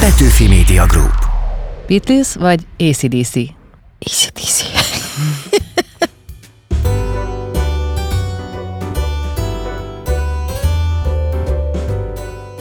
[0.00, 1.14] Petőfi Media Group.
[1.86, 3.34] Beatles vagy ACDC?
[3.98, 4.64] ACDC.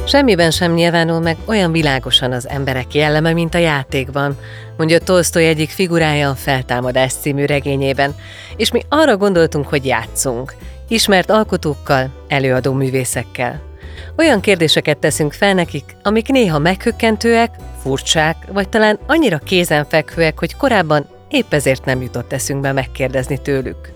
[0.07, 4.37] Semmiben sem nyilvánul meg olyan világosan az emberek jelleme, mint a játékban,
[4.77, 8.15] mondja Tolstoy egyik figurája a Feltámadás című regényében,
[8.55, 10.55] és mi arra gondoltunk, hogy játszunk,
[10.87, 13.68] ismert alkotókkal, előadó művészekkel.
[14.17, 21.07] Olyan kérdéseket teszünk fel nekik, amik néha meghökkentőek, furcsák, vagy talán annyira kézenfekvőek, hogy korábban
[21.29, 23.91] épp ezért nem jutott eszünkbe megkérdezni tőlük.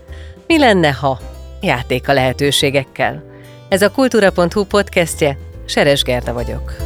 [0.46, 1.18] Mi lenne, ha?
[1.60, 3.22] Játék a lehetőségekkel.
[3.68, 5.36] Ez a kultúra.hu podcastje,
[5.66, 6.76] Seres Gerda vagyok.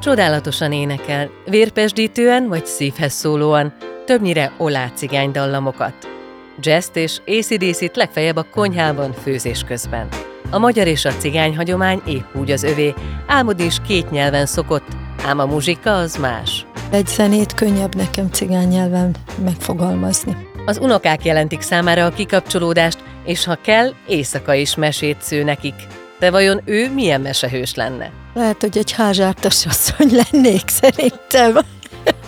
[0.00, 6.19] Csodálatosan énekel, vérpesdítően vagy szívhez szólóan, többnyire olá cigány dallamokat.
[6.60, 10.08] Jazz és ACDC-t legfeljebb a konyhában főzés közben.
[10.50, 12.94] A magyar és a cigány hagyomány épp úgy az övé,
[13.26, 14.86] álmodni is két nyelven szokott,
[15.24, 16.66] ám a muzsika az más.
[16.90, 20.36] Egy zenét könnyebb nekem cigány nyelven megfogalmazni.
[20.66, 25.74] Az unokák jelentik számára a kikapcsolódást, és ha kell, éjszaka is mesét sző nekik.
[26.18, 28.10] De vajon ő milyen mesehős lenne?
[28.34, 31.58] Lehet, hogy egy házsártas asszony lennék szerintem.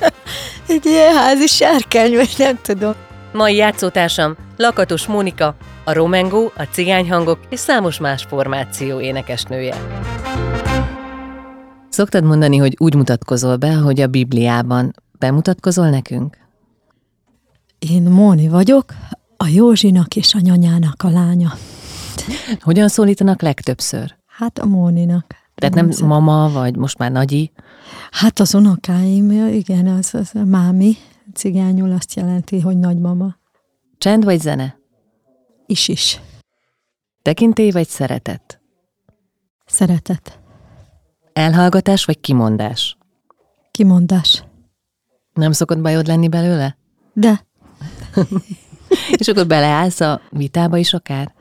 [0.68, 2.94] egy ilyen házi sárkány, vagy nem tudom.
[3.32, 9.76] Mai játszótársam Lakatos Mónika, a Romengó, a cigányhangok és számos más formáció énekesnője.
[11.88, 14.94] Szoktad mondani, hogy úgy mutatkozol be, hogy a Bibliában.
[15.18, 16.36] Bemutatkozol nekünk?
[17.78, 18.84] Én Móni vagyok,
[19.36, 21.52] a Józsinak és a nyanyának a lánya.
[22.60, 24.16] Hogyan szólítanak legtöbbször?
[24.26, 25.34] Hát a Móninak.
[25.54, 27.52] Tehát nem mama, vagy most már nagyi?
[28.10, 30.96] Hát az unokáim, igen, az, az a mámi,
[31.34, 33.36] cigányul azt jelenti, hogy nagymama.
[33.98, 34.78] Csend vagy zene?
[35.66, 36.20] Is is.
[37.22, 38.60] Tekintély vagy szeretet?
[39.66, 40.40] Szeretet.
[41.32, 42.96] Elhallgatás vagy kimondás?
[43.70, 44.44] Kimondás.
[45.32, 46.76] Nem szokott bajod lenni belőle?
[47.12, 47.46] De.
[49.18, 51.34] És akkor beleállsz a vitába is akár?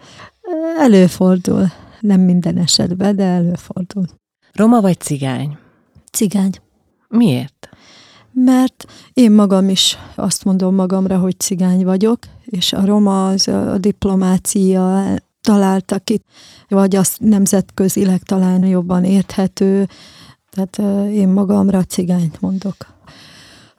[0.77, 1.67] Előfordul.
[1.99, 4.05] Nem minden esetben, de előfordul.
[4.51, 5.57] Roma vagy cigány?
[6.11, 6.51] Cigány.
[7.07, 7.69] Miért?
[8.33, 13.77] Mert én magam is azt mondom magamra, hogy cigány vagyok, és a roma az a
[13.77, 15.03] diplomácia
[15.41, 16.25] találtak itt,
[16.67, 19.87] vagy az nemzetközileg talán jobban érthető,
[20.49, 22.75] tehát én magamra cigányt mondok.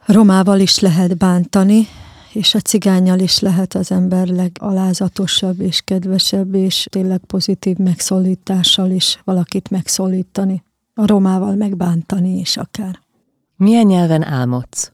[0.06, 1.86] Romával is lehet bántani,
[2.32, 9.20] és a cigányjal is lehet az ember legalázatosabb és kedvesebb, és tényleg pozitív megszólítással is
[9.24, 10.62] valakit megszólítani.
[10.94, 13.01] A romával megbántani is akár.
[13.62, 14.90] Milyen nyelven álmodsz?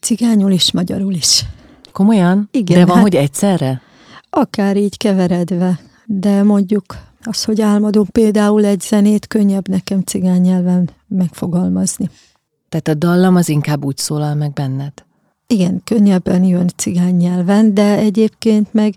[0.00, 1.44] Cigányul is, magyarul is.
[1.92, 2.48] Komolyan?
[2.52, 2.78] Igen.
[2.78, 3.80] De van, hát, hogy egyszerre?
[4.30, 6.84] Akár így keveredve, de mondjuk
[7.22, 12.10] az, hogy álmodunk például egy zenét, könnyebb nekem cigány nyelven megfogalmazni.
[12.68, 14.92] Tehát a dallam az inkább úgy szólal meg benned?
[15.46, 18.94] Igen, könnyebben jön cigány nyelven, de egyébként meg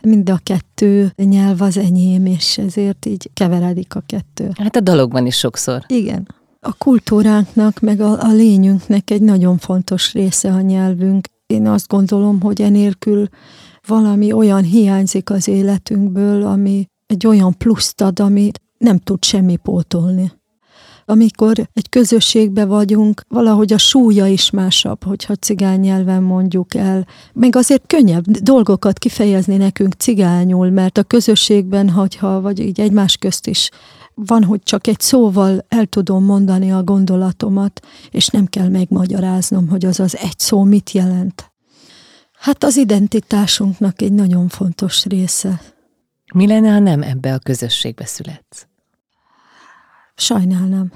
[0.00, 4.50] mind a kettő nyelv az enyém, és ezért így keveredik a kettő.
[4.58, 5.84] Hát a dalokban is sokszor.
[5.86, 6.40] Igen.
[6.64, 11.28] A kultúránknak, meg a, a lényünknek egy nagyon fontos része a nyelvünk.
[11.46, 13.28] Én azt gondolom, hogy enélkül
[13.86, 20.32] valami olyan hiányzik az életünkből, ami egy olyan pluszt ad, amit nem tud semmi pótolni
[21.04, 27.06] amikor egy közösségbe vagyunk, valahogy a súlya is másabb, hogyha cigány nyelven mondjuk el.
[27.32, 33.46] Meg azért könnyebb dolgokat kifejezni nekünk cigányul, mert a közösségben, hogyha, vagy így egymás közt
[33.46, 33.70] is
[34.14, 39.84] van, hogy csak egy szóval el tudom mondani a gondolatomat, és nem kell megmagyaráznom, hogy
[39.84, 41.52] az az egy szó mit jelent.
[42.32, 45.60] Hát az identitásunknak egy nagyon fontos része.
[46.34, 48.66] Mi lenne, ha nem ebbe a közösségbe születsz?
[50.14, 50.92] Sajnálnám.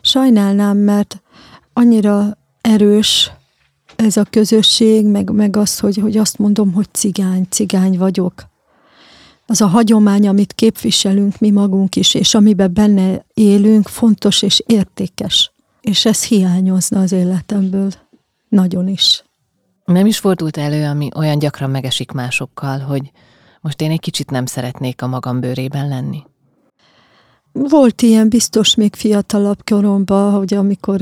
[0.00, 1.22] Sajnálnám, mert
[1.72, 3.30] annyira erős
[3.96, 8.50] ez a közösség, meg, meg az, hogy, hogy azt mondom, hogy cigány, cigány vagyok.
[9.52, 15.52] Az a hagyomány, amit képviselünk mi magunk is, és amiben benne élünk, fontos és értékes.
[15.80, 17.90] És ez hiányozna az életemből.
[18.48, 19.24] Nagyon is.
[19.84, 23.10] Nem is fordult elő, ami olyan gyakran megesik másokkal, hogy
[23.60, 26.22] most én egy kicsit nem szeretnék a magam bőrében lenni?
[27.52, 31.00] Volt ilyen biztos még fiatalabb koromban, hogy amikor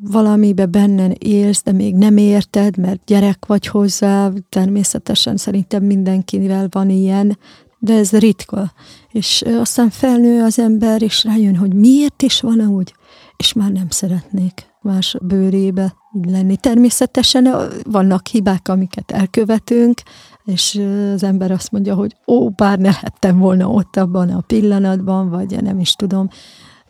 [0.00, 6.90] valamibe bennen élsz, de még nem érted, mert gyerek vagy hozzá, természetesen szerintem mindenkivel van
[6.90, 7.38] ilyen,
[7.84, 8.72] de ez ritka.
[9.10, 12.94] És aztán felnő az ember, és rájön, hogy miért is van úgy,
[13.36, 15.94] és már nem szeretnék más bőrébe
[16.26, 16.56] lenni.
[16.56, 17.48] Természetesen
[17.82, 20.02] vannak hibák, amiket elkövetünk,
[20.44, 20.80] és
[21.14, 25.62] az ember azt mondja, hogy ó, bár ne lettem volna ott abban a pillanatban, vagy
[25.62, 26.28] nem is tudom,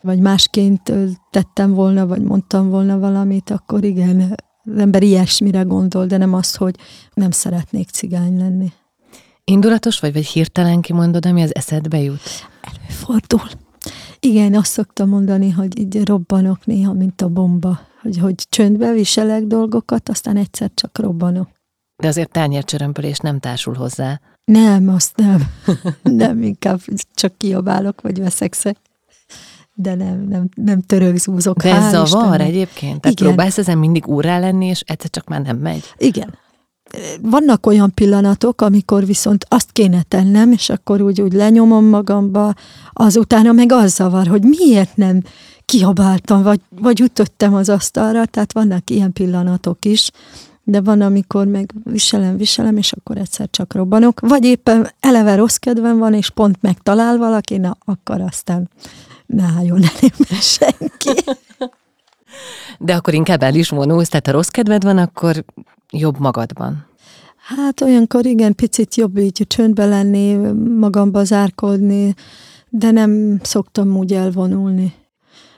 [0.01, 0.93] vagy másként
[1.31, 6.55] tettem volna, vagy mondtam volna valamit, akkor igen, az ember ilyesmire gondol, de nem az,
[6.55, 6.75] hogy
[7.13, 8.71] nem szeretnék cigány lenni.
[9.45, 12.21] Indulatos vagy, vagy hirtelen kimondod, ami az eszedbe jut?
[12.61, 13.49] Előfordul.
[14.19, 19.43] Igen, azt szoktam mondani, hogy így robbanok néha, mint a bomba, hogy, hogy csöndbe viselek
[19.43, 21.49] dolgokat, aztán egyszer csak robbanok.
[21.95, 24.19] De azért tányércsörömpölés nem társul hozzá.
[24.45, 25.47] Nem, azt nem.
[26.23, 26.79] nem, inkább
[27.13, 28.77] csak kiabálok, vagy veszekszek.
[29.73, 31.61] De nem, nem, nem törögzúzok.
[31.61, 32.47] De ez zavar Istennek.
[32.47, 33.01] egyébként?
[33.01, 33.27] Tehát Igen.
[33.27, 35.83] próbálsz ezen mindig úrrá lenni, és egyszer csak már nem megy?
[35.97, 36.37] Igen.
[37.21, 42.53] Vannak olyan pillanatok, amikor viszont azt kéne tennem, és akkor úgy, úgy lenyomom magamba,
[42.93, 45.21] azutána meg az zavar, hogy miért nem
[45.65, 50.11] kiabáltam, vagy, vagy ütöttem az asztalra, tehát vannak ilyen pillanatok is,
[50.63, 55.55] de van, amikor meg viselem, viselem, és akkor egyszer csak robbanok, vagy éppen eleve rossz
[55.55, 58.69] kedvem van, és pont megtalál valaki, na, akkor aztán
[59.25, 61.23] ne álljon elém senki.
[62.79, 65.43] De akkor inkább el is vonulsz, tehát ha rossz kedved van, akkor
[65.93, 66.85] jobb magadban.
[67.37, 70.35] Hát olyankor igen, picit jobb így csöndbe lenni,
[70.79, 72.13] magamba zárkodni,
[72.69, 74.93] de nem szoktam úgy elvonulni.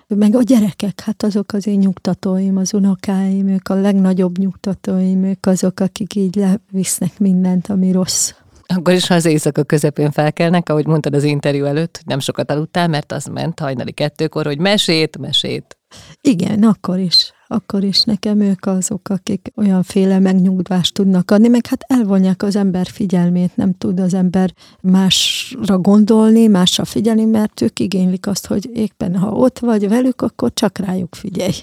[0.07, 5.45] Meg a gyerekek, hát azok az én nyugtatóim, az unokáim, ők a legnagyobb nyugtatóim, ők
[5.45, 8.33] azok, akik így levisznek mindent, ami rossz.
[8.67, 12.51] Akkor is, ha az éjszaka közepén felkelnek, ahogy mondtad az interjú előtt, hogy nem sokat
[12.51, 15.77] aludtál, mert az ment hajnali kettőkor, hogy mesét, mesét.
[16.21, 17.33] Igen, akkor is.
[17.47, 22.87] Akkor is nekem ők azok, akik olyanféle megnyugvást tudnak adni, meg hát elvonják az ember
[22.87, 29.15] figyelmét, nem tud az ember másra gondolni, másra figyelni, mert ők igénylik azt, hogy éppen
[29.15, 31.53] ha ott vagy velük, akkor csak rájuk figyelj.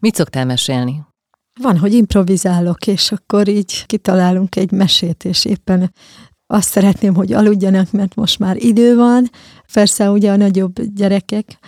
[0.00, 1.04] Mit szoktál mesélni?
[1.60, 5.92] Van, hogy improvizálok, és akkor így kitalálunk egy mesét, és éppen
[6.46, 9.30] azt szeretném, hogy aludjanak, mert most már idő van.
[9.72, 11.58] Persze ugye a nagyobb gyerekek,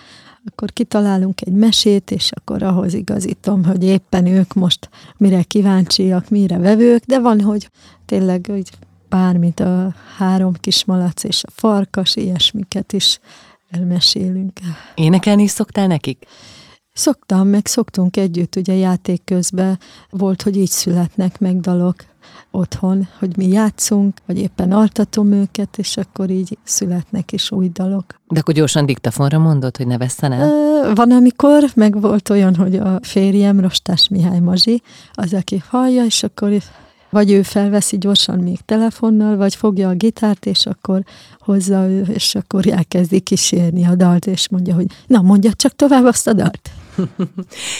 [0.50, 6.58] akkor kitalálunk egy mesét, és akkor ahhoz igazítom, hogy éppen ők most mire kíváncsiak, mire
[6.58, 7.70] vevők, de van, hogy
[8.06, 8.70] tényleg hogy
[9.08, 13.18] bármit a három kis malac és a farkas, ilyesmiket is
[13.70, 14.60] elmesélünk.
[14.94, 16.26] Énekelni is szoktál nekik?
[16.92, 19.78] Szoktam, meg szoktunk együtt, ugye játék közben
[20.10, 22.04] volt, hogy így születnek meg dalok
[22.50, 28.04] otthon, hogy mi játszunk, vagy éppen altatom őket, és akkor így születnek is új dalok.
[28.28, 30.94] De akkor gyorsan diktafonra mondod, hogy ne vesszen el?
[30.94, 36.22] Van, amikor, meg volt olyan, hogy a férjem, Rostás Mihály Mazsi, az, aki hallja, és
[36.22, 36.52] akkor
[37.10, 41.02] vagy ő felveszi gyorsan még telefonnal, vagy fogja a gitárt, és akkor
[41.38, 46.26] hozza és akkor elkezdi kísérni a dalt, és mondja, hogy na, mondja csak tovább azt
[46.26, 46.70] a dalt.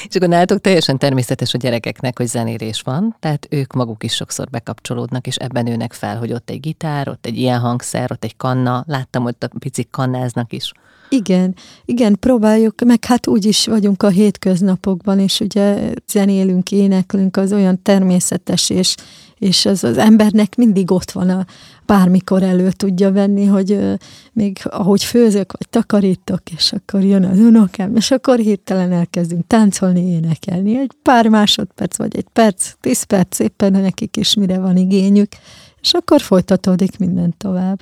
[0.09, 4.49] És akkor nálatok teljesen természetes a gyerekeknek, hogy zenérés van, tehát ők maguk is sokszor
[4.51, 8.37] bekapcsolódnak, és ebben nőnek fel, hogy ott egy gitár, ott egy ilyen hangszer, ott egy
[8.37, 10.73] kanna, láttam, hogy a picik kannáznak is.
[11.09, 11.55] Igen,
[11.85, 17.83] igen, próbáljuk, meg hát úgy is vagyunk a hétköznapokban, és ugye zenélünk, éneklünk, az olyan
[17.83, 18.95] természetes, és,
[19.39, 21.47] és az, az embernek mindig ott van a
[21.87, 23.99] bármikor elő tudja venni, hogy
[24.33, 30.01] még ahogy főzök, vagy takarítok, és akkor jön az unokám, és akkor hirtelen elkezdünk táncolni,
[30.01, 30.79] énekelni.
[30.79, 35.33] Egy pár másodperc, vagy egy perc, tíz perc, éppen nekik is mire van igényük,
[35.81, 37.81] és akkor folytatódik minden tovább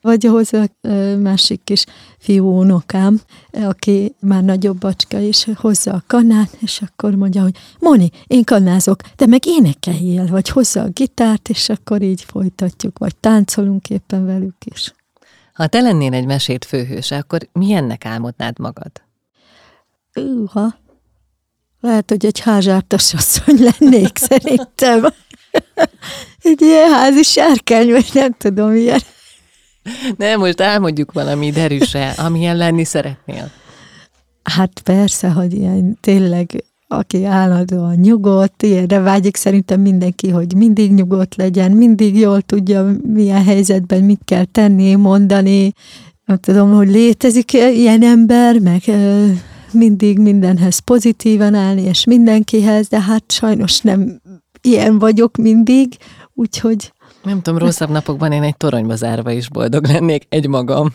[0.00, 0.64] vagy ahhoz a
[1.18, 1.84] másik kis
[2.18, 3.20] fiú unokám,
[3.52, 9.00] aki már nagyobb bacska is hozza a kannát, és akkor mondja, hogy Moni, én kannázok,
[9.16, 14.64] de meg énekeljél, vagy hozza a gitárt, és akkor így folytatjuk, vagy táncolunk éppen velük
[14.64, 14.92] is.
[15.52, 18.90] Ha te lennél egy mesét főhőse, akkor milyennek álmodnád magad?
[20.14, 20.78] Uha,
[21.80, 25.06] lehet, hogy egy házsártas asszony lennék szerintem.
[26.42, 29.00] egy ilyen házi sárkány, vagy nem tudom, milyen.
[30.16, 33.50] Nem, most elmondjuk valami derűse, amilyen lenni szeretnél.
[34.42, 41.36] Hát persze, hogy ilyen tényleg aki állandóan nyugodt, ilyenre vágyik szerintem mindenki, hogy mindig nyugodt
[41.36, 45.72] legyen, mindig jól tudja, milyen helyzetben mit kell tenni, mondani.
[46.24, 48.82] Nem tudom, hogy létezik ilyen ember, meg
[49.72, 54.20] mindig mindenhez pozitívan állni, és mindenkihez, de hát sajnos nem
[54.62, 55.96] ilyen vagyok mindig,
[56.34, 56.92] úgyhogy
[57.28, 60.92] nem tudom, rosszabb napokban én egy toronyba zárva is boldog lennék egymagam.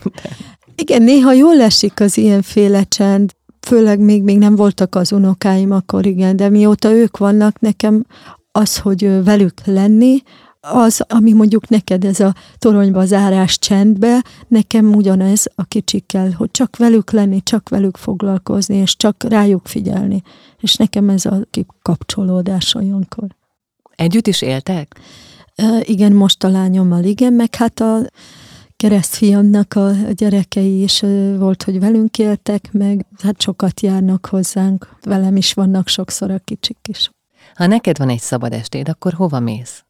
[0.75, 6.05] Igen, néha jól esik az ilyenféle csend, főleg még, még nem voltak az unokáim, akkor
[6.05, 8.05] igen, de mióta ők vannak, nekem
[8.51, 10.21] az, hogy velük lenni,
[10.67, 16.77] az, ami mondjuk neked ez a toronyba zárás csendbe, nekem ugyanez a kicsikkel, hogy csak
[16.77, 20.21] velük lenni, csak velük foglalkozni, és csak rájuk figyelni.
[20.59, 21.39] És nekem ez a
[21.81, 23.27] kapcsolódás olyankor.
[23.95, 24.99] Együtt is éltek?
[25.81, 27.99] Igen, most a lányommal igen, meg hát a
[28.75, 30.99] keresztfiamnak a gyerekei is
[31.37, 34.95] volt, hogy velünk éltek, meg hát sokat járnak hozzánk.
[35.03, 37.11] Velem is vannak sokszor a kicsik is.
[37.55, 39.83] Ha neked van egy szabad estéd, akkor hova mész?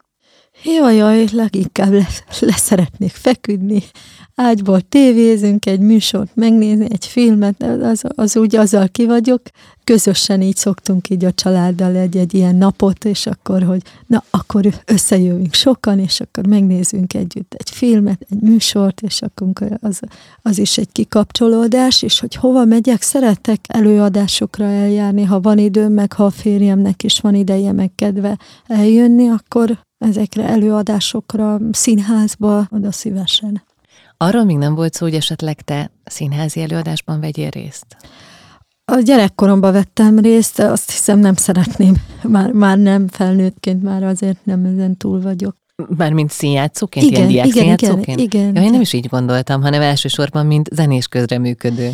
[0.62, 2.08] Jaj, jaj, leginkább le,
[2.40, 3.84] leszeretnék feküdni,
[4.36, 9.42] ágyból tévézünk, egy műsort megnézni, egy filmet, az, az úgy azzal ki vagyok.
[9.84, 15.54] Közösen így szoktunk így a családdal egy-egy ilyen napot, és akkor, hogy na, akkor összejövünk
[15.54, 20.00] sokan, és akkor megnézünk együtt egy filmet, egy műsort, és akkor az,
[20.42, 26.14] az is egy kikapcsolódás, és hogy hova megyek, szeretek előadásokra eljárni, ha van időm, meg
[26.14, 33.64] ha a férjemnek is van ideje, meg kedve eljönni, akkor ezekre előadásokra, színházba, oda szívesen.
[34.18, 37.86] Arról még nem volt szó, hogy esetleg te színházi előadásban vegyél részt?
[38.86, 41.96] A gyerekkoromban vettem részt, azt hiszem nem szeretném.
[42.24, 45.56] Már, már nem felnőttként, már azért nem ezen túl vagyok.
[45.98, 48.20] Mármint színjátszóként, igen, ilyen diák igen, színjátszóként?
[48.20, 48.56] Igen, igen.
[48.56, 51.92] Ja, én nem is így gondoltam, hanem elsősorban, mint zenés közreműködő.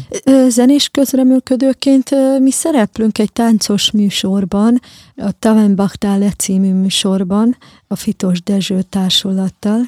[0.47, 2.09] Zenés közreműködőként
[2.39, 4.79] mi szereplünk egy táncos műsorban,
[5.15, 7.57] a Tavenbachtále című műsorban,
[7.87, 9.81] a Fitos Dezső társulattal,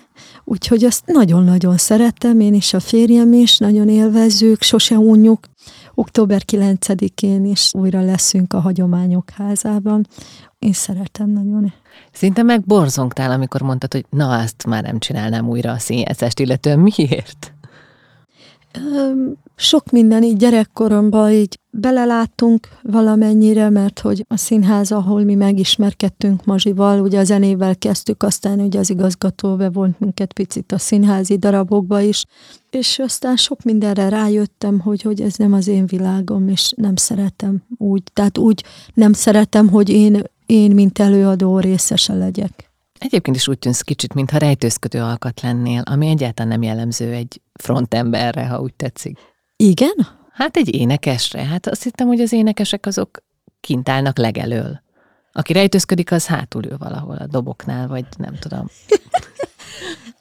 [0.43, 5.45] úgyhogy azt nagyon-nagyon szeretem, én is a férjem is, nagyon élvezzük, sose unjuk.
[5.95, 10.07] Október 9-én is újra leszünk a Hagyományok házában.
[10.59, 11.73] Én szeretem nagyon.
[12.11, 17.53] Szinte megborzongtál, amikor mondtad, hogy na, azt már nem csinálnám újra a színjátszást, illetően miért?
[19.55, 26.99] Sok minden így gyerekkoromban így beleláttunk valamennyire, mert hogy a színház, ahol mi megismerkedtünk Mazsival,
[26.99, 32.23] ugye a zenével kezdtük, aztán ugye az igazgató bevont minket picit a színházi darabokba is,
[32.69, 37.63] és aztán sok mindenre rájöttem, hogy, hogy ez nem az én világom, és nem szeretem
[37.77, 38.03] úgy.
[38.13, 40.21] Tehát úgy nem szeretem, hogy én
[40.51, 42.69] én, mint előadó részese legyek.
[42.99, 48.47] Egyébként is úgy tűnsz kicsit, mintha rejtőzködő alkat lennél, ami egyáltalán nem jellemző egy frontemberre,
[48.47, 49.17] ha úgy tetszik.
[49.55, 50.07] Igen?
[50.31, 51.43] Hát egy énekesre.
[51.43, 53.23] Hát azt hittem, hogy az énekesek azok
[53.61, 54.81] kint állnak legelől.
[55.31, 58.65] Aki rejtőzködik, az hátul ül valahol a doboknál, vagy nem tudom.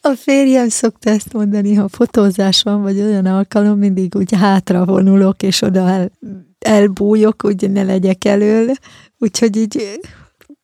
[0.02, 5.42] A férjem szokta ezt mondani, ha fotózás van, vagy olyan alkalom, mindig úgy hátra vonulok,
[5.42, 6.10] és oda el,
[6.58, 8.74] elbújok, úgy ne legyek elől.
[9.18, 10.00] Úgyhogy így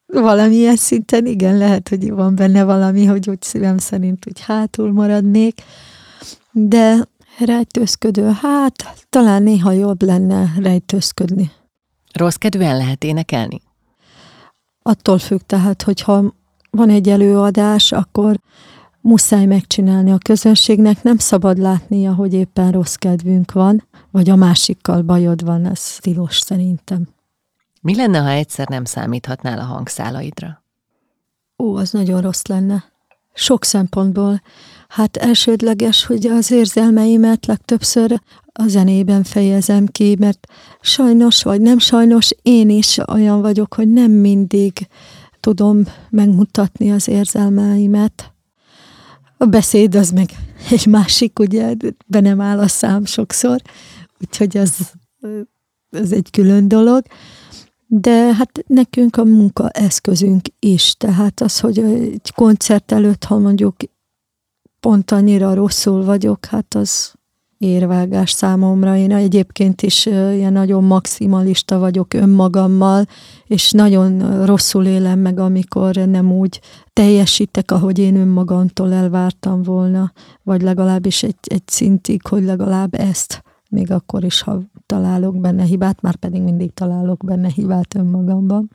[0.06, 5.62] valamilyen szinten igen, lehet, hogy van benne valami, hogy úgy szívem szerint úgy hátul maradnék,
[6.50, 7.08] de
[7.38, 11.50] rejtőzködő, hát talán néha jobb lenne rejtőzködni.
[12.12, 13.60] Rossz kedvűen lehet énekelni?
[14.82, 16.34] Attól függ, tehát, hogyha
[16.70, 18.40] van egy előadás, akkor
[19.00, 25.02] muszáj megcsinálni a közönségnek, nem szabad látnia, hogy éppen rossz kedvünk van, vagy a másikkal
[25.02, 27.08] bajod van, ez tilos szerintem.
[27.87, 30.62] Mi lenne, ha egyszer nem számíthatnál a hangszálaidra?
[31.59, 32.85] Ó, az nagyon rossz lenne.
[33.35, 34.43] Sok szempontból.
[34.88, 38.21] Hát elsődleges, hogy az érzelmeimet legtöbbször
[38.52, 40.47] a zenében fejezem ki, mert
[40.81, 44.88] sajnos vagy nem sajnos én is olyan vagyok, hogy nem mindig
[45.40, 48.33] tudom megmutatni az érzelmeimet.
[49.37, 50.31] A beszéd az meg
[50.71, 51.75] egy másik, ugye,
[52.07, 53.61] be nem áll a szám sokszor,
[54.21, 54.76] úgyhogy ez,
[55.90, 57.02] ez egy külön dolog.
[57.87, 63.76] De hát nekünk a munka eszközünk is, tehát az, hogy egy koncert előtt, ha mondjuk
[64.81, 67.14] pont annyira rosszul vagyok, hát az
[67.59, 68.97] érvágás számomra.
[68.97, 73.05] Én egyébként is ilyen nagyon maximalista vagyok önmagammal,
[73.47, 76.61] és nagyon rosszul élem meg, amikor nem úgy
[76.93, 80.12] teljesítek, ahogy én önmagamtól elvártam volna,
[80.43, 86.00] vagy legalábbis egy, egy szintig, hogy legalább ezt, még akkor is, ha találok benne hibát,
[86.00, 88.71] már pedig mindig találok benne hibát önmagamban.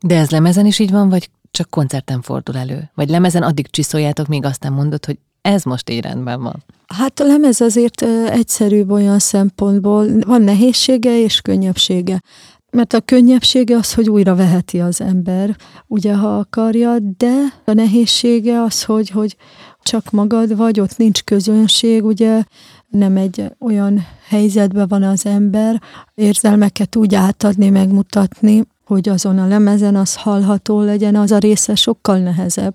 [0.00, 2.90] De ez lemezen is így van, vagy csak koncerten fordul elő?
[2.94, 6.64] Vagy lemezen addig csiszoljátok, míg aztán mondod, hogy ez most így rendben van?
[6.86, 12.22] Hát a lemez azért egyszerűbb olyan szempontból, van nehézsége és könnyebbsége.
[12.70, 18.62] Mert a könnyebbsége az, hogy újra veheti az ember, ugye, ha akarja, de a nehézsége
[18.62, 19.36] az, hogy, hogy
[19.82, 22.42] csak magad vagy, ott nincs közönség, ugye,
[22.90, 25.82] nem egy olyan helyzetben van az ember,
[26.14, 32.18] érzelmeket úgy átadni, megmutatni, hogy azon a lemezen az hallható legyen, az a része sokkal
[32.18, 32.74] nehezebb.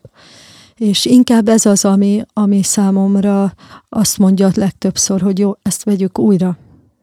[0.76, 3.54] És inkább ez az, ami, ami számomra
[3.90, 6.58] azt mondja legtöbbször, hogy jó, ezt vegyük újra.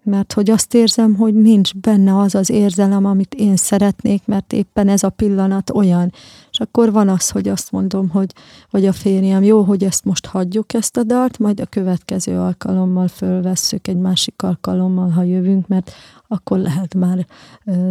[0.05, 4.89] Mert hogy azt érzem, hogy nincs benne az az érzelem, amit én szeretnék, mert éppen
[4.89, 6.13] ez a pillanat olyan.
[6.51, 8.33] És akkor van az, hogy azt mondom, hogy,
[8.71, 13.09] hogy a férjem, jó, hogy ezt most hagyjuk ezt a dalt, majd a következő alkalommal
[13.09, 15.93] fölvesszük egy másik alkalommal, ha jövünk, mert
[16.29, 17.27] akkor lehet már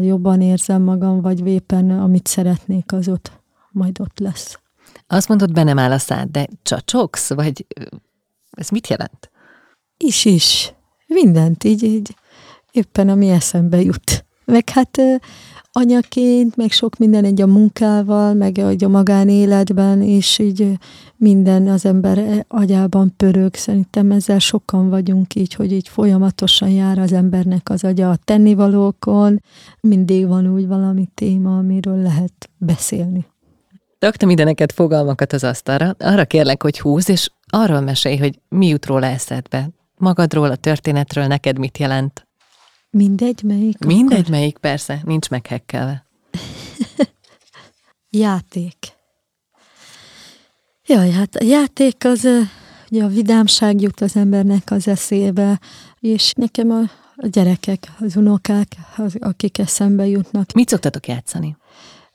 [0.02, 3.32] jobban érzem magam, vagy éppen amit szeretnék, az ott
[3.72, 4.60] majd ott lesz.
[5.08, 7.66] Azt mondod, be nem áll a szád, de csacsogsz, vagy
[8.52, 9.32] ez mit jelent?
[9.98, 10.74] Is is.
[11.14, 12.16] Mindent így, így
[12.72, 14.26] éppen ami eszembe jut.
[14.46, 15.02] Meg hát
[15.72, 20.78] anyaként, meg sok minden egy a munkával, meg a magánéletben, és így
[21.16, 23.56] minden az ember agyában pörög.
[23.56, 29.42] Szerintem ezzel sokan vagyunk így, hogy így folyamatosan jár az embernek az agya a tennivalókon,
[29.80, 33.26] mindig van úgy valami téma, amiről lehet beszélni.
[34.00, 38.68] Raktam ide neked fogalmakat az asztalra, arra kérlek, hogy húz, és arról mesélj, hogy mi
[38.68, 39.70] jut róla eszedbe.
[40.02, 42.28] Magadról, a történetről neked mit jelent?
[42.90, 43.86] Mindegy melyik?
[43.86, 44.32] Mindegy akkor?
[44.32, 46.06] melyik, persze, nincs meghekkelve.
[48.26, 48.76] játék.
[50.86, 52.28] Jaj, hát a játék az,
[52.92, 55.60] ugye a vidámság jut az embernek az eszébe,
[56.00, 56.82] és nekem a,
[57.16, 58.68] a gyerekek, az unokák,
[58.98, 60.52] az, akik eszembe jutnak.
[60.52, 61.58] Mit szoktatok játszani?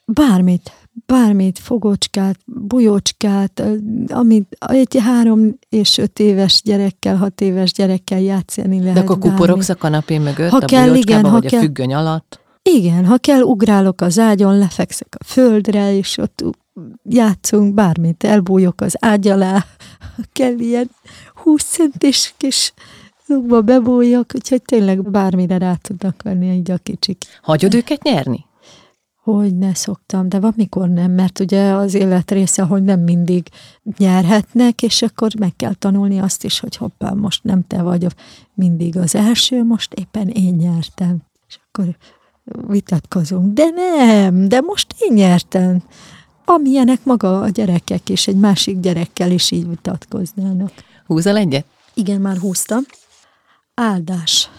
[0.05, 0.73] Bármit,
[1.07, 3.63] bármit, fogocskát, bujócskát,
[4.09, 8.95] amit egy három és öt éves gyerekkel, hat éves gyerekkel játszani lehet.
[8.95, 11.95] De akkor kuporogsz a kanapé mögött, ha a kell, igen, ha vagy kell, a függöny
[11.95, 12.41] alatt?
[12.63, 16.45] Igen, ha kell, ugrálok az ágyon, lefekszek a földre, és ott
[17.03, 19.65] játszunk bármit, elbújok az ágy alá,
[20.33, 20.91] kell ilyen
[21.35, 22.73] 20 centis kis
[23.27, 27.25] lukba bebújok, úgyhogy tényleg bármire rá tudnak venni így a kicsik.
[27.43, 28.45] Hagyod őket nyerni?
[29.33, 33.49] Hogy ne szoktam, de van mikor nem, mert ugye az élet része, hogy nem mindig
[33.99, 38.07] nyerhetnek, és akkor meg kell tanulni azt is, hogy hoppá, most nem te vagy
[38.55, 41.17] mindig az első, most éppen én nyertem.
[41.49, 41.97] És akkor
[42.69, 43.53] vitatkozunk.
[43.53, 45.83] De nem, de most én nyertem.
[46.45, 50.73] Amilyenek maga a gyerekek, és egy másik gyerekkel is így vitatkoznának.
[51.07, 51.67] Húzol egyet?
[51.95, 52.83] Igen, már húztam.
[53.75, 54.51] Áldás.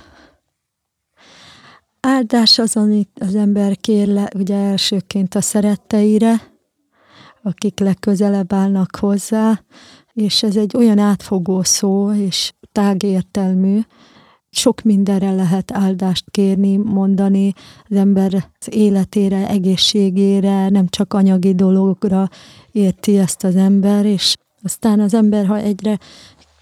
[2.10, 6.52] Áldás az, amit az ember kér le, ugye elsőként a szeretteire,
[7.44, 9.62] akik legközelebb állnak hozzá,
[10.14, 13.80] és ez egy olyan átfogó szó, és tágértelmű,
[14.50, 17.54] sok mindenre lehet áldást kérni, mondani
[17.90, 22.30] az ember az életére, egészségére, nem csak anyagi dologra
[22.72, 26.00] érti ezt az ember, és aztán az ember, ha egyre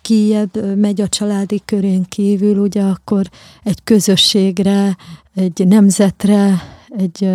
[0.05, 3.29] kijebb megy a családi körén kívül, ugye akkor
[3.63, 4.97] egy közösségre,
[5.35, 7.29] egy nemzetre, egy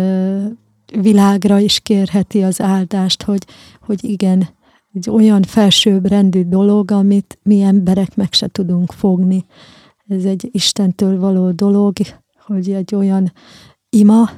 [1.01, 3.45] világra is kérheti az áldást, hogy,
[3.81, 4.49] hogy igen,
[4.93, 9.45] egy olyan felsőbb rendű dolog, amit mi emberek meg se tudunk fogni.
[10.07, 11.97] Ez egy Istentől való dolog,
[12.45, 13.31] hogy egy olyan
[13.89, 14.29] ima,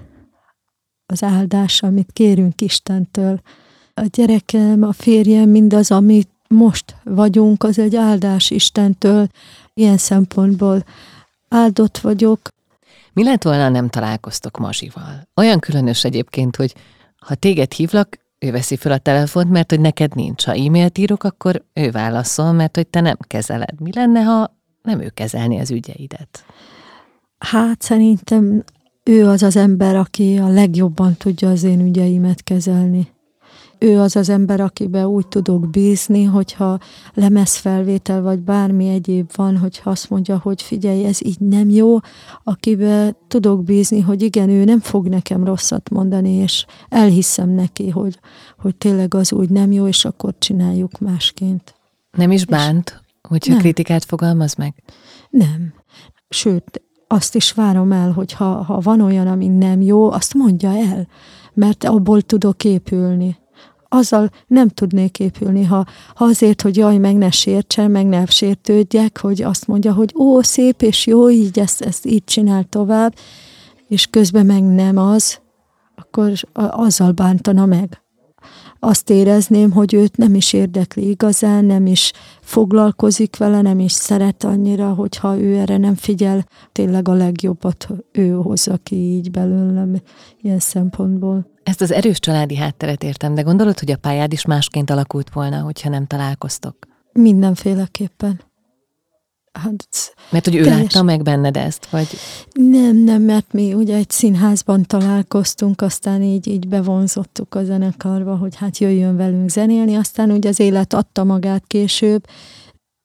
[1.06, 3.42] az áldás, amit kérünk Istentől.
[3.94, 9.28] A gyerekem, a férjem, mindaz, amit most vagyunk, az egy áldás Istentől.
[9.74, 10.84] Ilyen szempontból
[11.50, 12.40] áldott vagyok.
[13.14, 15.28] Mi lett volna, nem találkoztok Mazsival?
[15.36, 16.74] Olyan különös egyébként, hogy
[17.18, 20.46] ha téged hívlak, ő veszi fel a telefont, mert hogy neked nincs.
[20.46, 23.80] Ha e-mailt írok, akkor ő válaszol, mert hogy te nem kezeled.
[23.80, 26.46] Mi lenne, ha nem ő kezelni az ügyeidet?
[27.38, 28.64] Hát szerintem
[29.04, 33.13] ő az az ember, aki a legjobban tudja az én ügyeimet kezelni
[33.84, 36.80] ő az az ember, akiben úgy tudok bízni, hogyha
[37.14, 41.98] lemezfelvétel vagy bármi egyéb van, hogyha azt mondja, hogy figyelj, ez így nem jó,
[42.44, 48.20] akiben tudok bízni, hogy igen, ő nem fog nekem rosszat mondani, és elhiszem neki, hogy,
[48.58, 51.76] hogy tényleg az úgy nem jó, és akkor csináljuk másként.
[52.12, 53.62] Nem is bánt, és hogyha nem.
[53.62, 54.74] kritikát fogalmaz meg?
[55.30, 55.74] Nem.
[56.30, 60.70] Sőt, azt is várom el, hogy ha, ha van olyan, ami nem jó, azt mondja
[60.70, 61.08] el,
[61.54, 63.42] mert abból tudok épülni
[63.94, 69.20] azzal nem tudnék épülni, ha, ha azért, hogy jaj, meg ne sértsen, meg ne sértődjek,
[69.20, 73.16] hogy azt mondja, hogy ó, szép és jó, így ezt, ezt így csinál tovább,
[73.88, 75.40] és közben meg nem az,
[75.96, 78.03] akkor azzal bántana meg.
[78.86, 84.44] Azt érezném, hogy őt nem is érdekli igazán, nem is foglalkozik vele, nem is szeret
[84.44, 89.96] annyira, hogyha ő erre nem figyel, tényleg a legjobbat ő hozza ki így belőlem
[90.42, 91.48] ilyen szempontból.
[91.64, 95.62] Ezt az erős családi hátteret értem, de gondolod, hogy a pályád is másként alakult volna,
[95.62, 96.76] hogyha nem találkoztok?
[97.12, 98.42] Mindenféleképpen.
[99.54, 100.82] Hát, mert hogy ő teljes...
[100.82, 102.08] látta meg benned ezt, vagy?
[102.54, 108.56] Nem, nem, mert mi ugye egy színházban találkoztunk, aztán így, így bevonzottuk a zenekarba, hogy
[108.56, 112.26] hát jöjjön velünk zenélni, aztán ugye az élet adta magát később.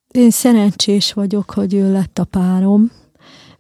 [0.09, 2.91] Én szerencsés vagyok, hogy ő lett a párom,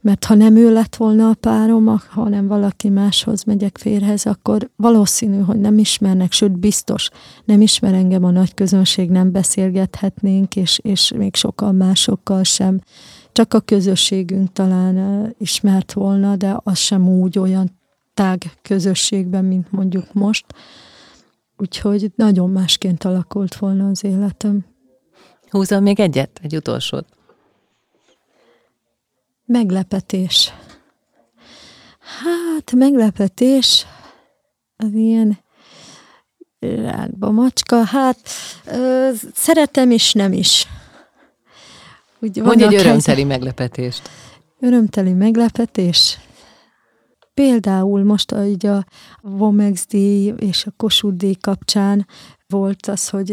[0.00, 5.38] mert ha nem ő lett volna a párom, hanem valaki máshoz megyek férhez, akkor valószínű,
[5.38, 7.08] hogy nem ismernek, sőt biztos,
[7.44, 12.80] nem ismer engem a nagy közönség, nem beszélgethetnénk, és, és még sokan másokkal sem.
[13.32, 17.78] Csak a közösségünk talán ismert volna, de az sem úgy olyan
[18.14, 20.44] tág közösségben, mint mondjuk most.
[21.56, 24.64] Úgyhogy nagyon másként alakult volna az életem.
[25.50, 27.17] Húzom még egyet, egy utolsót.
[29.48, 30.52] Meglepetés.
[32.00, 33.86] Hát, meglepetés,
[34.76, 35.38] az ilyen
[36.60, 38.18] rákba macska, hát
[38.66, 40.66] ö, szeretem is, nem is.
[42.20, 44.10] Úgy Mondj egy örömteli meglepetést.
[44.60, 46.18] Örömteli meglepetés?
[47.34, 48.84] Például most így a
[49.20, 52.06] Vomex díj és a Kossuth díj kapcsán
[52.46, 53.32] volt az, hogy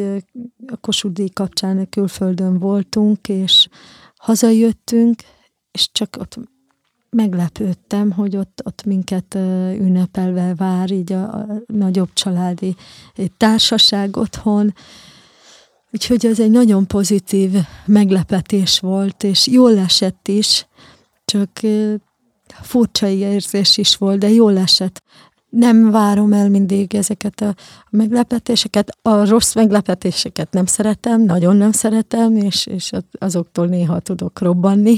[0.68, 3.68] a Kossuth díj kapcsán külföldön voltunk, és
[4.16, 5.22] hazajöttünk,
[5.76, 6.38] és csak ott
[7.10, 9.36] meglepődtem, hogy ott, ott minket
[9.80, 12.76] ünnepelve vár így a, a nagyobb családi
[13.38, 14.74] társaság otthon,
[15.96, 17.52] Úgyhogy ez egy nagyon pozitív
[17.86, 20.68] meglepetés volt, és jól esett is,
[21.26, 21.50] csak
[22.62, 25.04] furcsa érzés is volt, de jól esett.
[25.50, 27.56] Nem várom el mindig ezeket a
[27.90, 28.98] meglepetéseket.
[29.02, 34.98] A rossz meglepetéseket nem szeretem, nagyon nem szeretem, és, és azoktól néha tudok robbanni.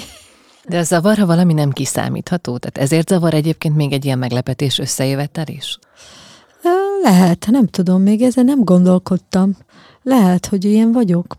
[0.67, 2.57] De zavar, ha valami nem kiszámítható?
[2.57, 5.79] Tehát ezért zavar egyébként még egy ilyen meglepetés összejövetel is?
[7.03, 9.57] Lehet, nem tudom, még ezen nem gondolkodtam.
[10.03, 11.37] Lehet, hogy ilyen vagyok.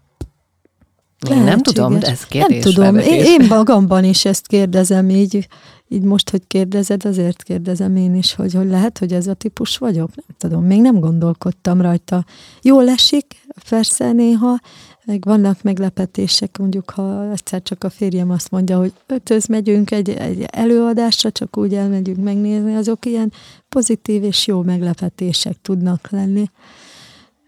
[1.30, 2.64] Én nem tudom, de ez kérdés.
[2.64, 5.48] Nem tudom, én, én magamban is ezt kérdezem így,
[5.88, 9.76] így most, hogy kérdezed, azért kérdezem én is, hogy, hogy lehet, hogy ez a típus
[9.78, 10.10] vagyok.
[10.14, 12.24] Nem tudom, még nem gondolkodtam rajta.
[12.62, 14.60] Jól esik, persze néha,
[15.08, 20.10] meg vannak meglepetések, mondjuk, ha egyszer csak a férjem azt mondja, hogy ötöz megyünk egy,
[20.10, 23.32] egy előadásra, csak úgy elmegyünk megnézni, azok ilyen
[23.68, 26.50] pozitív és jó meglepetések tudnak lenni.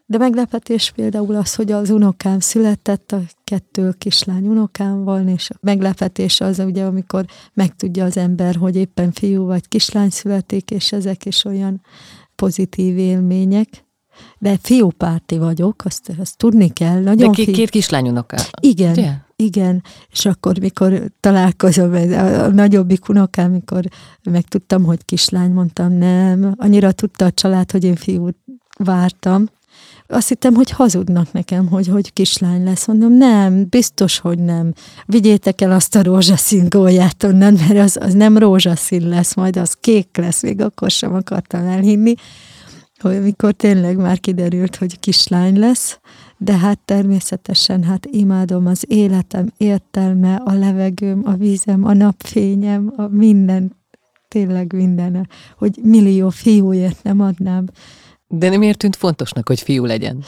[0.07, 5.55] De meglepetés például az, hogy az unokám született, a kettő kislány unokám van, és a
[5.61, 11.25] meglepetés az ugye, amikor megtudja az ember, hogy éppen fiú vagy kislány születik, és ezek
[11.25, 11.81] is olyan
[12.35, 13.89] pozitív élmények.
[14.43, 17.03] De fiúpárti vagyok, azt, azt tudni kell.
[17.03, 18.45] Nagyon De két, két kislány unokám.
[18.61, 19.13] Igen, Ugye?
[19.37, 19.83] igen.
[20.11, 23.85] És akkor, mikor találkozom, a, a nagyobbik unokám, mikor
[24.23, 26.55] megtudtam, hogy kislány, mondtam, nem.
[26.57, 28.37] Annyira tudta a család, hogy én fiút
[28.79, 29.47] vártam,
[30.07, 32.87] azt hittem, hogy hazudnak nekem, hogy, hogy kislány lesz.
[32.87, 34.73] Mondom, nem, biztos, hogy nem.
[35.07, 39.77] Vigyétek el azt a rózsaszín gólyát onnan, mert az, az nem rózsaszín lesz, majd az
[39.81, 42.15] kék lesz, még akkor sem akartam elhinni,
[43.09, 46.01] amikor tényleg már kiderült, hogy kislány lesz,
[46.39, 53.07] de hát természetesen hát imádom az életem értelme, a levegőm, a vízem, a napfényem, a
[53.09, 53.77] minden,
[54.29, 57.67] tényleg minden, hogy millió fiúért nem adnám
[58.33, 60.25] de nem miért tűnt fontosnak, hogy fiú legyen?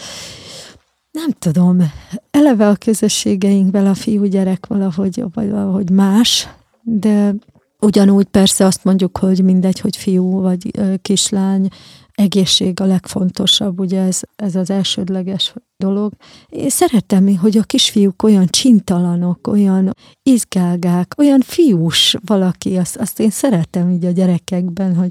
[1.11, 1.93] Nem tudom.
[2.31, 6.49] Eleve a közösségeinkben a fiúgyerek valahogy, valahogy más,
[6.83, 7.35] de
[7.81, 10.71] ugyanúgy persze azt mondjuk, hogy mindegy, hogy fiú vagy
[11.03, 11.69] kislány,
[12.15, 16.13] egészség a legfontosabb, ugye ez, ez az elsődleges dolog.
[16.49, 23.31] Én szeretem, hogy a kisfiúk olyan csintalanok, olyan izgágák, olyan fiús valaki, azt, azt én
[23.31, 25.11] szeretem így a gyerekekben, hogy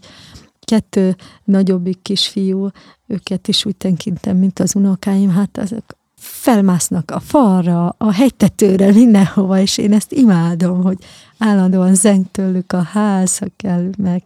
[0.60, 2.70] kettő nagyobbik kisfiú,
[3.08, 5.84] őket is úgy tekintem, mint az unokáim, hát azok
[6.16, 10.98] felmásznak a falra, a hegytetőre, mindenhova, és én ezt imádom, hogy
[11.38, 14.24] állandóan zeng tőlük a ház, ha kell, meg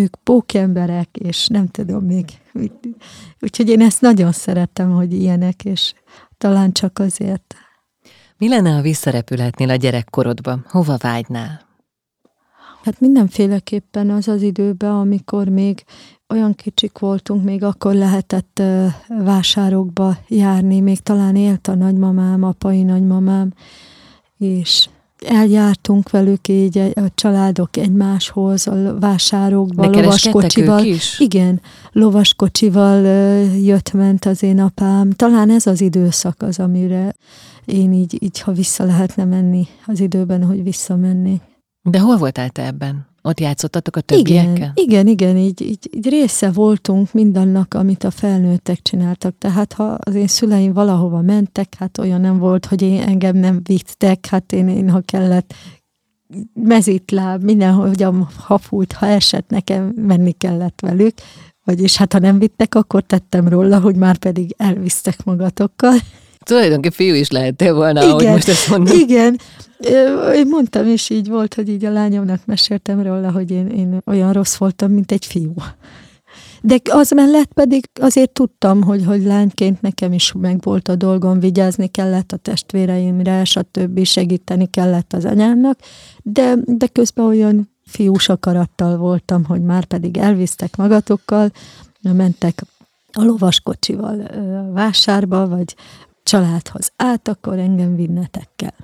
[0.00, 2.24] ők pókemberek, és nem tudom még.
[3.40, 5.92] Úgyhogy én ezt nagyon szeretem, hogy ilyenek, és
[6.38, 7.54] talán csak azért.
[8.38, 10.58] Mi lenne, ha visszarepülhetnél a gyerekkorodba?
[10.68, 11.68] Hova vágynál?
[12.82, 15.84] Hát mindenféleképpen az az időben, amikor még
[16.28, 18.62] olyan kicsik voltunk, még akkor lehetett
[19.08, 23.52] vásárokba járni, még talán élt a nagymamám, apai nagymamám,
[24.38, 24.88] és
[25.26, 30.84] eljártunk velük így a családok egymáshoz, a vásárokba, lovaskocsival.
[31.18, 31.60] Igen,
[31.92, 33.04] lovaskocsival
[33.54, 35.10] jött-ment az én apám.
[35.10, 37.14] Talán ez az időszak az, amire
[37.64, 41.40] én így, így ha vissza lehetne menni az időben, hogy visszamenni.
[41.82, 43.08] De hol voltál te ebben?
[43.22, 44.52] Ott játszottatok a többiekkel?
[44.52, 49.34] Igen, igen, igen így, így, így része voltunk mindannak, amit a felnőttek csináltak.
[49.38, 53.60] Tehát ha az én szüleim valahova mentek, hát olyan nem volt, hogy én engem nem
[53.62, 55.54] vittek, hát én, én ha kellett
[56.54, 61.14] mezitláb, mindenhogy a hafult, ha esett, nekem menni kellett velük,
[61.64, 65.94] vagyis hát ha nem vittek, akkor tettem róla, hogy már pedig elvisztek magatokkal.
[66.50, 68.98] Tulajdonképpen fiú is lehettél volna, igen, ahogy most ezt mondom.
[68.98, 69.40] Igen,
[70.34, 74.32] én mondtam, és így volt, hogy így a lányomnak meséltem róla, hogy én, én olyan
[74.32, 75.54] rossz voltam, mint egy fiú.
[76.62, 81.40] De az mellett pedig azért tudtam, hogy, hogy lányként nekem is meg volt a dolgom,
[81.40, 84.04] vigyázni kellett a testvéreimre, stb.
[84.04, 85.78] segíteni kellett az anyámnak,
[86.22, 91.52] de, de közben olyan fiús akarattal voltam, hogy már pedig elvisztek magatokkal,
[92.02, 92.62] mentek
[93.12, 94.30] a lovaskocsival
[94.72, 95.74] vásárba, vagy
[96.30, 98.76] családhoz át, akkor engem vinnetek kell.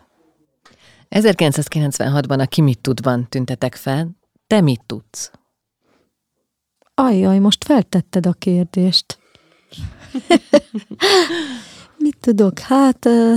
[1.10, 4.10] 1996-ban a Ki mit tudban tüntetek fel.
[4.46, 5.30] Te mit tudsz?
[6.94, 9.18] Ajjaj, most feltetted a kérdést.
[12.04, 12.58] mit tudok?
[12.58, 13.36] Hát uh,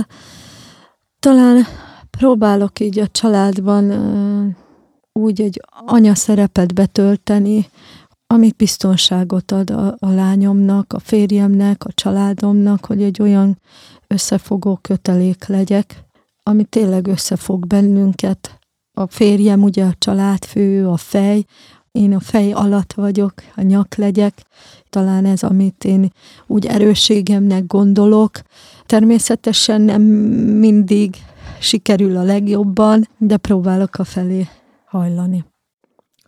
[1.18, 1.64] talán
[2.10, 4.54] próbálok így a családban uh,
[5.12, 7.68] úgy egy anya szerepet betölteni,
[8.26, 13.58] ami biztonságot ad a, a lányomnak, a férjemnek, a családomnak, hogy egy olyan
[14.14, 16.04] összefogó kötelék legyek,
[16.42, 18.58] ami tényleg összefog bennünket.
[18.92, 21.44] A férjem ugye a családfő, a fej,
[21.92, 24.42] én a fej alatt vagyok, a nyak legyek.
[24.90, 26.12] Talán ez, amit én
[26.46, 28.30] úgy erősségemnek gondolok.
[28.86, 31.16] Természetesen nem mindig
[31.60, 34.48] sikerül a legjobban, de próbálok a felé
[34.84, 35.44] hajlani.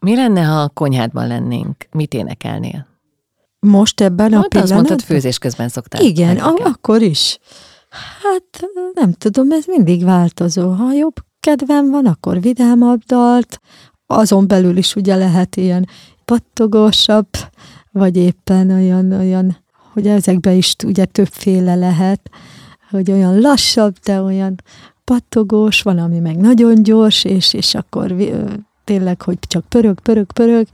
[0.01, 1.87] Mi lenne, ha a konyhádban lennénk?
[1.93, 2.87] Mit énekelnél?
[3.61, 4.79] Most ebben a Mondta, pillanatban?
[4.81, 6.03] azt mondtad, főzés közben szoktál.
[6.03, 7.39] Igen, a- akkor is.
[7.93, 10.71] Hát nem tudom, ez mindig változó.
[10.71, 13.61] Ha jobb kedvem van, akkor vidámabb dalt,
[14.07, 15.89] azon belül is ugye lehet ilyen
[16.25, 17.29] pattogósabb,
[17.91, 19.57] vagy éppen olyan, olyan,
[19.93, 22.31] hogy ezekbe is ugye többféle lehet,
[22.91, 24.55] hogy olyan lassabb, de olyan
[25.05, 28.15] pattogós, van, ami meg nagyon gyors, és, és akkor
[28.85, 30.67] tényleg, hogy csak pörög, pörög, pörög,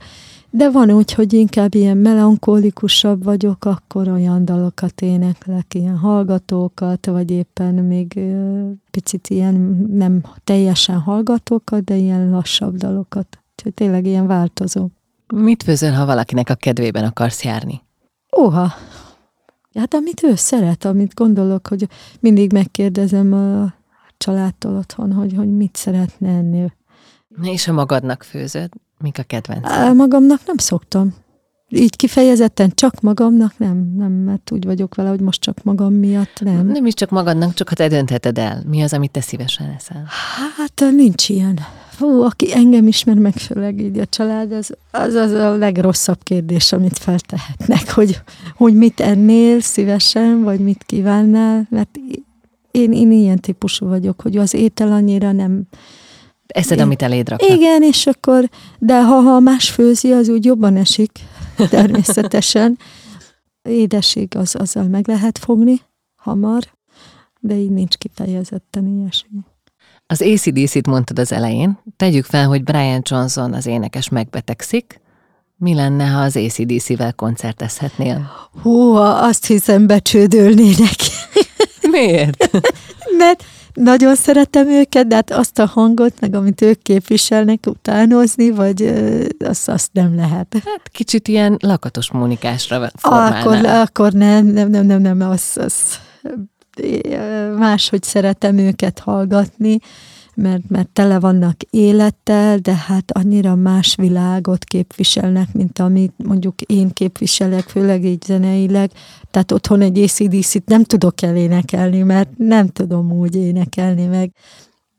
[0.51, 7.31] de van úgy, hogy inkább ilyen melankólikusabb vagyok, akkor olyan dalokat éneklek, ilyen hallgatókat, vagy
[7.31, 8.19] éppen még
[8.91, 13.39] picit ilyen nem teljesen hallgatókat, de ilyen lassabb dalokat.
[13.55, 14.87] Úgyhogy tényleg ilyen változó.
[15.33, 17.81] Mit főzöl, ha valakinek a kedvében akarsz járni?
[18.39, 18.71] Óha!
[19.73, 21.87] Hát amit ő szeret, amit gondolok, hogy
[22.19, 23.73] mindig megkérdezem a
[24.17, 26.71] családtól otthon, hogy, hogy mit szeretne enni.
[27.41, 28.69] És a magadnak főzöd?
[28.99, 29.95] Mik a kedvenc?
[29.95, 31.15] Magamnak nem szoktam.
[31.69, 36.39] Így kifejezetten csak magamnak nem, nem, mert úgy vagyok vele, hogy most csak magam miatt
[36.39, 36.67] nem.
[36.67, 38.63] Nem is csak magadnak, csak ha te döntheted el.
[38.67, 40.05] Mi az, amit te szívesen eszel?
[40.57, 41.59] Hát nincs ilyen.
[41.89, 46.71] Fú, aki engem ismer meg, főleg így a család, az, az, az a legrosszabb kérdés,
[46.71, 48.21] amit feltehetnek, hogy,
[48.55, 51.89] hogy mit ennél szívesen, vagy mit kívánnál, mert
[52.71, 55.63] én, én ilyen típusú vagyok, hogy az étel annyira nem,
[56.53, 57.49] Eszed, amit eléd raknak.
[57.49, 61.11] Igen, és akkor, de ha, ha más főzi, az úgy jobban esik,
[61.69, 62.77] természetesen.
[63.61, 65.81] Édesség az, azzal meg lehet fogni
[66.15, 66.63] hamar,
[67.39, 69.39] de így nincs kifejezetten ilyesmi.
[70.07, 71.79] Az ACDC-t mondtad az elején.
[71.95, 75.01] Tegyük fel, hogy Brian Johnson, az énekes megbetegszik.
[75.57, 78.31] Mi lenne, ha az ACDC-vel koncertezhetnél?
[78.61, 80.95] Hú, azt hiszem becsődölnének.
[81.91, 82.49] Miért?
[83.17, 83.43] Mert
[83.83, 88.93] nagyon szeretem őket, de hát azt a hangot, meg amit ők képviselnek, utánozni, vagy
[89.39, 90.53] azt, azt nem lehet.
[90.53, 93.41] Hát kicsit ilyen lakatos Mónikásra formálnál.
[93.41, 95.99] Akkor, akkor nem, nem, nem, nem, nem, az, az
[97.57, 99.79] máshogy szeretem őket hallgatni,
[100.41, 106.89] mert, mert tele vannak élettel, de hát annyira más világot képviselnek, mint amit mondjuk én
[106.89, 108.91] képviselek, főleg így zeneileg.
[109.31, 114.31] Tehát otthon egy ACDC-t nem tudok elénekelni, mert nem tudom úgy énekelni, meg,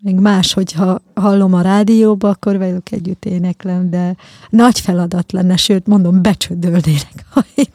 [0.03, 4.16] meg más, hogyha hallom a rádióba, akkor velük együtt éneklem, de
[4.50, 7.66] nagy feladat lenne, sőt, mondom, becsődölnének, ha én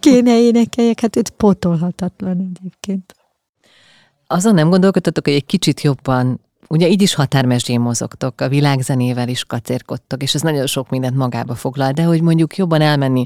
[0.00, 3.14] kéne énekeljek, hát őt pótolhatatlan egyébként.
[4.26, 6.40] Azon nem gondolkodtatok, hogy egy kicsit jobban
[6.72, 11.54] Ugye így is határmesdjén mozogtok, a világzenével is kacérkodtok, és ez nagyon sok mindent magába
[11.54, 13.24] foglal, de hogy mondjuk jobban elmenni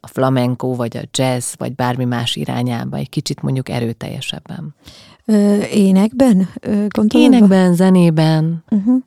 [0.00, 4.74] a flamenco, vagy a jazz, vagy bármi más irányába, egy kicsit mondjuk erőteljesebben.
[5.24, 6.48] Ö, énekben?
[6.60, 8.64] Ö, Énekben, zenében.
[8.70, 9.02] Uh-huh.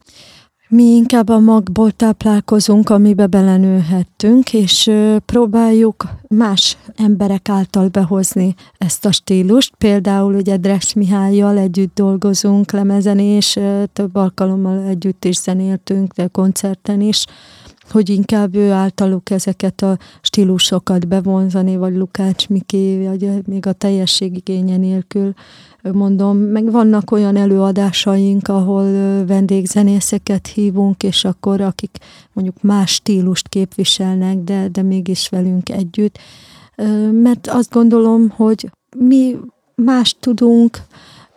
[0.71, 4.91] Mi inkább a magból táplálkozunk, amibe belenőhettünk, és
[5.25, 9.75] próbáljuk más emberek által behozni ezt a stílust.
[9.77, 13.59] Például ugye Dres Mihályjal együtt dolgozunk lemezen, és
[13.93, 17.25] több alkalommal együtt is zenéltünk, de koncerten is
[17.91, 24.35] hogy inkább ő általuk ezeket a stílusokat bevonzani, vagy Lukács Miki, vagy még a teljesség
[24.35, 25.33] igénye nélkül
[25.81, 28.85] mondom, meg vannak olyan előadásaink, ahol
[29.25, 31.97] vendégzenészeket hívunk, és akkor akik
[32.33, 36.17] mondjuk más stílust képviselnek, de, de mégis velünk együtt.
[37.11, 39.35] Mert azt gondolom, hogy mi
[39.75, 40.77] más tudunk,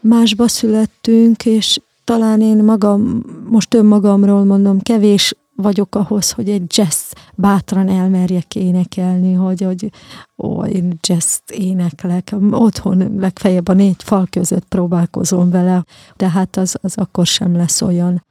[0.00, 7.12] másba születtünk, és talán én magam, most önmagamról mondom, kevés vagyok ahhoz, hogy egy jazz
[7.34, 9.90] bátran elmerjek énekelni, hogy, hogy
[10.38, 12.34] ó, én jazz éneklek.
[12.50, 15.84] Otthon legfeljebb a négy fal között próbálkozom vele,
[16.16, 18.24] de hát az, az akkor sem lesz olyan.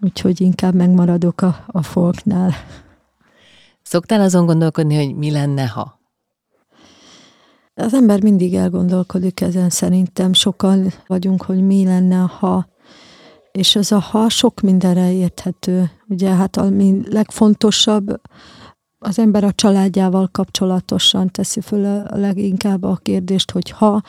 [0.00, 2.52] Úgyhogy inkább megmaradok a, a folknál.
[3.82, 6.00] Szoktál azon gondolkodni, hogy mi lenne, ha?
[7.74, 12.66] Az ember mindig elgondolkodik ezen, szerintem sokan vagyunk, hogy mi lenne, ha
[13.52, 15.90] és ez a ha sok mindenre érthető.
[16.08, 18.20] Ugye hát ami legfontosabb,
[18.98, 24.02] az ember a családjával kapcsolatosan teszi föl a leginkább a kérdést, hogy ha,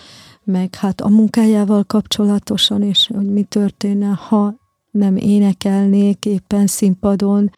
[0.44, 4.56] meg hát a munkájával kapcsolatosan, és hogy mi történne, ha
[4.92, 7.52] nem énekelnék éppen színpadon,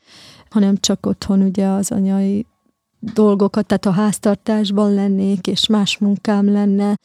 [0.49, 2.45] hanem csak otthon ugye az anyai
[2.99, 6.95] dolgokat, tehát a háztartásban lennék, és más munkám lenne,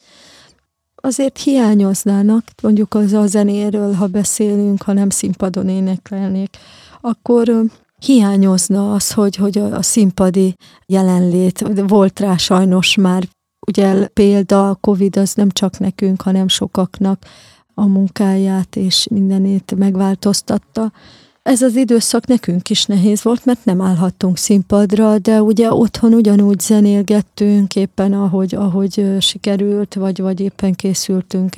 [1.01, 6.57] azért hiányoznának, mondjuk az a zenéről, ha beszélünk, ha nem színpadon énekelnék,
[7.01, 7.63] akkor
[8.05, 13.27] hiányozna az, hogy, hogy a színpadi jelenlét volt rá sajnos már,
[13.67, 17.25] ugye példa, a Covid az nem csak nekünk, hanem sokaknak
[17.73, 20.91] a munkáját és mindenét megváltoztatta,
[21.43, 26.59] ez az időszak nekünk is nehéz volt, mert nem állhattunk színpadra, de ugye otthon ugyanúgy
[26.59, 31.55] zenélgettünk, éppen ahogy, ahogy sikerült, vagy, vagy éppen készültünk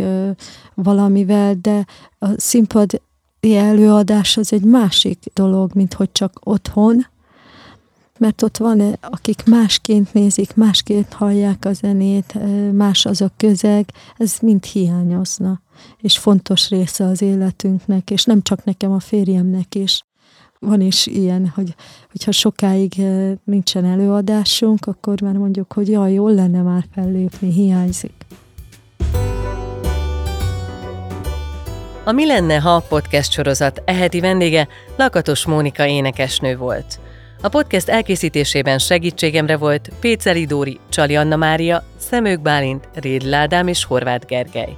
[0.74, 1.86] valamivel, de
[2.19, 3.00] a színpadi
[3.41, 7.08] előadás az egy másik dolog, mint hogy csak otthon,
[8.19, 12.34] mert ott van, akik másként nézik, másként hallják a zenét,
[12.71, 13.86] más az a közeg,
[14.17, 15.62] ez mind hiányozna,
[16.02, 20.04] és fontos része az életünknek, és nem csak nekem, a férjemnek is.
[20.60, 21.76] Van is ilyen, hogy,
[22.12, 22.93] hogyha sokáig
[23.43, 28.26] nincsen előadásunk, akkor már mondjuk, hogy jaj, jól lenne már fellépni, hiányzik.
[32.06, 36.99] A Mi lenne, ha podcast sorozat eheti vendége Lakatos Mónika énekesnő volt–
[37.43, 43.84] a podcast elkészítésében segítségemre volt Péceli Dóri, Csali Anna Mária, Szemők Bálint, Rédl Ádám és
[43.84, 44.75] Horváth Gergely.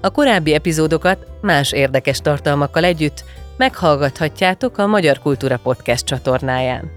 [0.00, 3.24] A korábbi epizódokat más érdekes tartalmakkal együtt
[3.56, 6.90] meghallgathatjátok a Magyar Kultúra Podcast csatornáján.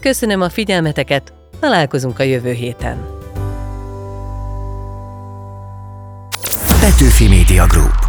[0.00, 3.06] Köszönöm a figyelmeteket, találkozunk a jövő héten.
[6.80, 8.01] Petőfi Media Group